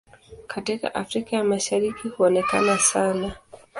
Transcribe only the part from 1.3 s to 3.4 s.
ya Mashariki huonekana sana.